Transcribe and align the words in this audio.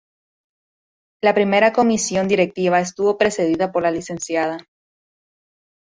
La 1.21 1.35
primera 1.35 1.71
Comisión 1.73 2.27
Directiva 2.27 2.79
estuvo 2.79 3.19
presidida 3.19 3.71
por 3.71 3.83
la 3.83 3.91
Lic. 3.91 4.07